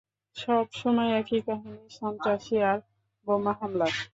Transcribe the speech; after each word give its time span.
সবসময় 0.35 1.11
একই 1.19 1.39
কাহিনী 1.47 1.83
সন্ত্রাসী 1.99 2.55
আর 2.69 2.77
বোমা 3.27 3.53
হামলা। 3.59 3.87